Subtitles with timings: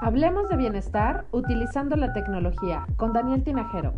[0.00, 3.92] Hablemos de bienestar utilizando la tecnología con Daniel Tinajero.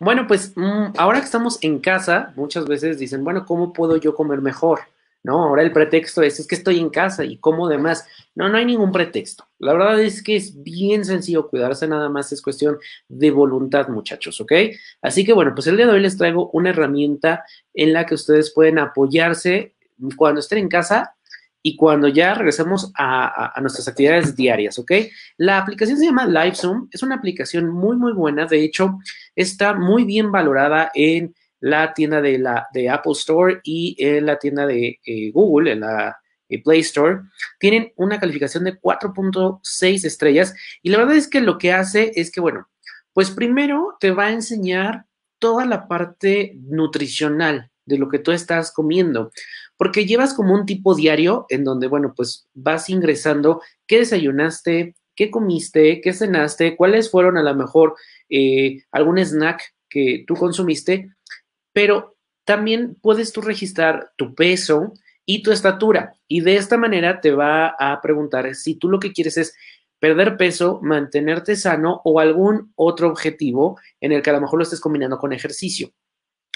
[0.00, 4.14] Bueno, pues mm, ahora que estamos en casa, muchas veces dicen, bueno, ¿cómo puedo yo
[4.14, 4.80] comer mejor?
[5.22, 5.44] ¿No?
[5.44, 8.06] Ahora el pretexto es, es que estoy en casa y como demás.
[8.34, 9.46] No, no hay ningún pretexto.
[9.58, 12.78] La verdad es que es bien sencillo cuidarse, nada más es cuestión
[13.08, 14.52] de voluntad, muchachos, ¿ok?
[15.00, 17.44] Así que bueno, pues el día de hoy les traigo una herramienta
[17.74, 19.74] en la que ustedes pueden apoyarse
[20.16, 21.14] cuando estén en casa
[21.62, 24.92] y cuando ya regresemos a, a, nuestras actividades diarias, ¿ok?
[25.36, 28.98] La aplicación se llama LiveZoom, es una aplicación muy, muy buena, de hecho,
[29.36, 34.36] está muy bien valorada en la tienda de, la, de Apple Store y en la
[34.36, 36.16] tienda de eh, Google, en la
[36.48, 37.20] eh, Play Store,
[37.60, 40.54] tienen una calificación de 4.6 estrellas.
[40.82, 42.68] Y la verdad es que lo que hace es que, bueno,
[43.12, 45.06] pues primero te va a enseñar
[45.38, 49.30] toda la parte nutricional de lo que tú estás comiendo,
[49.76, 55.30] porque llevas como un tipo diario en donde, bueno, pues vas ingresando qué desayunaste, qué
[55.30, 57.94] comiste, qué cenaste, cuáles fueron a lo mejor
[58.28, 61.10] eh, algún snack que tú consumiste
[61.72, 64.92] pero también puedes tú registrar tu peso
[65.24, 69.12] y tu estatura y de esta manera te va a preguntar si tú lo que
[69.12, 69.54] quieres es
[70.00, 74.64] perder peso, mantenerte sano o algún otro objetivo en el que a lo mejor lo
[74.64, 75.92] estés combinando con ejercicio.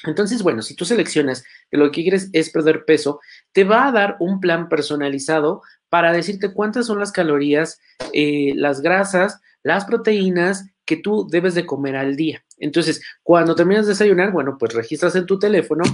[0.04, 3.20] Entonces, bueno, si tú seleccionas que lo que quieres es perder peso,
[3.52, 7.78] te va a dar un plan personalizado para decirte cuántas son las calorías,
[8.12, 12.44] eh, las grasas, las proteínas que tú debes de comer al día.
[12.58, 15.84] Entonces, cuando terminas de desayunar, bueno, pues registras en tu teléfono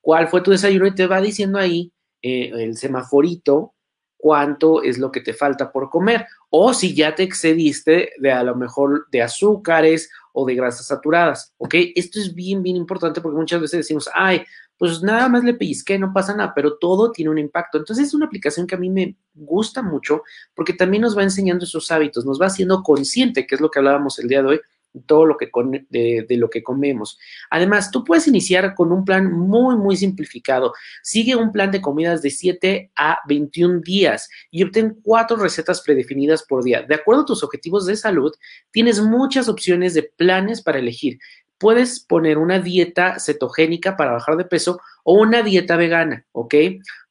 [0.00, 3.74] cuál fue tu desayuno y te va diciendo ahí eh, el semaforito
[4.16, 8.44] cuánto es lo que te falta por comer o si ya te excediste de a
[8.44, 11.74] lo mejor de azúcares o de grasas saturadas, ¿ok?
[11.96, 14.44] Esto es bien, bien importante porque muchas veces decimos, ay,
[14.82, 17.78] pues nada más le pellizqué, no pasa nada, pero todo tiene un impacto.
[17.78, 20.24] Entonces es una aplicación que a mí me gusta mucho
[20.56, 23.78] porque también nos va enseñando esos hábitos, nos va haciendo consciente, que es lo que
[23.78, 24.60] hablábamos el día de hoy,
[25.06, 25.48] todo lo que
[25.88, 27.16] de, de, lo que comemos.
[27.48, 30.74] Además, tú puedes iniciar con un plan muy, muy simplificado.
[31.00, 36.42] Sigue un plan de comidas de 7 a 21 días y obtén cuatro recetas predefinidas
[36.42, 36.82] por día.
[36.82, 38.34] De acuerdo a tus objetivos de salud,
[38.72, 41.20] tienes muchas opciones de planes para elegir.
[41.62, 46.54] Puedes poner una dieta cetogénica para bajar de peso o una dieta vegana, ¿ok?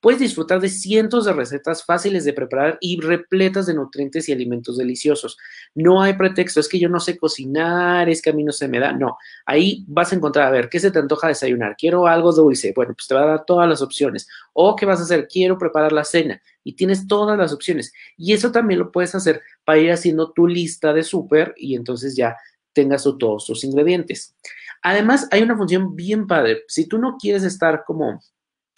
[0.01, 4.77] Puedes disfrutar de cientos de recetas fáciles de preparar y repletas de nutrientes y alimentos
[4.77, 5.37] deliciosos.
[5.73, 8.67] No hay pretexto, es que yo no sé cocinar, es que a mí no se
[8.67, 8.91] me da.
[8.91, 11.77] No, ahí vas a encontrar, a ver, ¿qué se te antoja desayunar?
[11.77, 12.73] Quiero algo dulce.
[12.75, 14.27] Bueno, pues te va a dar todas las opciones.
[14.51, 15.29] O, ¿qué vas a hacer?
[15.29, 16.41] Quiero preparar la cena.
[16.65, 17.93] Y tienes todas las opciones.
[18.17, 22.17] Y eso también lo puedes hacer para ir haciendo tu lista de súper y entonces
[22.17, 22.35] ya
[22.73, 24.35] tengas todos tus ingredientes.
[24.81, 26.63] Además, hay una función bien padre.
[26.67, 28.19] Si tú no quieres estar como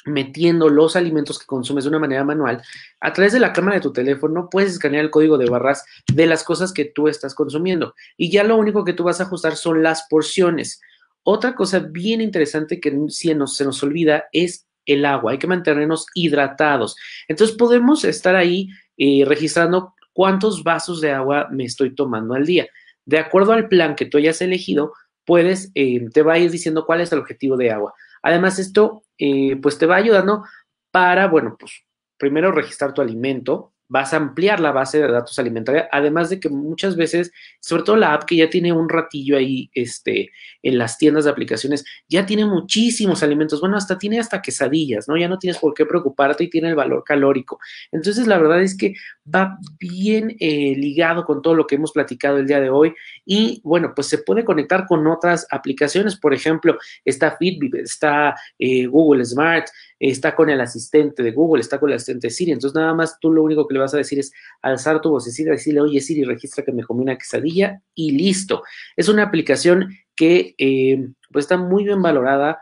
[0.05, 2.61] metiendo los alimentos que consumes de una manera manual,
[2.99, 6.25] a través de la cámara de tu teléfono puedes escanear el código de barras de
[6.25, 9.55] las cosas que tú estás consumiendo y ya lo único que tú vas a ajustar
[9.55, 10.81] son las porciones.
[11.23, 16.05] Otra cosa bien interesante que si se nos olvida es el agua, hay que mantenernos
[16.13, 16.97] hidratados.
[17.29, 18.67] Entonces podemos estar ahí
[18.97, 22.67] eh, registrando cuántos vasos de agua me estoy tomando al día.
[23.05, 24.93] De acuerdo al plan que tú hayas elegido,
[25.25, 27.93] puedes, eh, te va a ir diciendo cuál es el objetivo de agua.
[28.21, 30.43] Además, esto, eh, pues te va ayudando
[30.91, 31.83] para, bueno, pues
[32.17, 36.49] primero registrar tu alimento, vas a ampliar la base de datos alimentaria, además de que
[36.49, 40.31] muchas veces, sobre todo la app que ya tiene un ratillo ahí este,
[40.63, 45.15] en las tiendas de aplicaciones, ya tiene muchísimos alimentos, bueno, hasta tiene hasta quesadillas, ¿no?
[45.15, 47.59] Ya no tienes por qué preocuparte y tiene el valor calórico.
[47.91, 48.95] Entonces, la verdad es que
[49.33, 52.95] va bien eh, ligado con todo lo que hemos platicado el día de hoy
[53.27, 58.87] y, bueno, pues se puede conectar con otras aplicaciones, por ejemplo, está Fitbit, está eh,
[58.87, 59.67] Google Smart,
[60.09, 62.51] está con el asistente de Google, está con el asistente de Siri.
[62.51, 65.51] Entonces, nada más tú lo único que le vas a decir es alzar tu vocecita,
[65.51, 68.63] decirle, oye Siri, registra que me comí una quesadilla y listo.
[68.97, 72.59] Es una aplicación que eh, pues está muy bien valorada.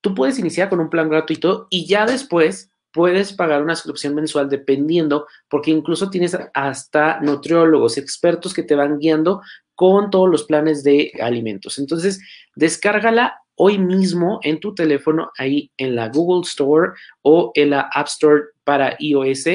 [0.00, 4.50] Tú puedes iniciar con un plan gratuito y ya después puedes pagar una suscripción mensual
[4.50, 9.40] dependiendo, porque incluso tienes hasta nutriólogos, expertos que te van guiando
[9.76, 11.78] con todos los planes de alimentos.
[11.78, 12.20] Entonces,
[12.56, 18.06] descárgala hoy mismo en tu teléfono, ahí en la Google Store o en la App
[18.06, 19.46] Store para iOS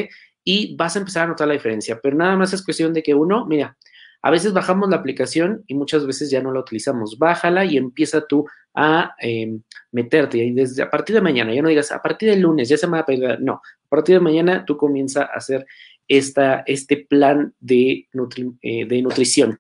[0.44, 2.00] y vas a empezar a notar la diferencia.
[2.02, 3.78] Pero nada más es cuestión de que uno, mira,
[4.22, 7.18] a veces bajamos la aplicación y muchas veces ya no la utilizamos.
[7.18, 9.62] Bájala y empieza tú a em,
[9.92, 10.38] meterte.
[10.38, 12.88] Y desde a partir de mañana, ya no digas a partir del lunes, ya se
[12.88, 13.40] me va a pegar.
[13.42, 15.66] No, a partir de mañana tú comienza a hacer
[16.08, 18.08] esta, este plan de,
[18.62, 19.56] eh, de nutrición.